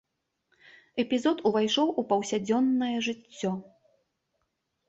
Эпізод 1.03 1.43
увайшоў 1.51 1.87
у 2.03 2.05
паўсядзённае 2.13 2.91
жыццё. 3.09 3.51